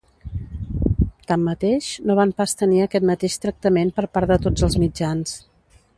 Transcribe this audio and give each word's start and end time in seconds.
Tanmateix, 1.31 1.89
no 2.11 2.15
van 2.21 2.33
pas 2.41 2.57
tenir 2.63 2.81
aquest 2.87 3.07
mateix 3.13 3.39
tractament 3.47 3.95
per 4.01 4.07
part 4.19 4.33
de 4.35 4.43
tots 4.47 4.69
els 4.69 4.79
mitjans. 4.87 5.37